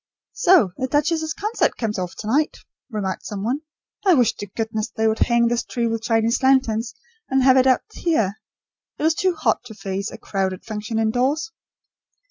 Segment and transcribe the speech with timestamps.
[0.33, 2.57] "So the duchess's concert comes off to night,"
[2.89, 3.61] remarked some one.
[4.03, 6.95] "I wish to goodness they would hang this tree with Chinese lanterns
[7.29, 8.39] and, have it out here.
[8.97, 11.51] It is too hot to face a crowded function indoors."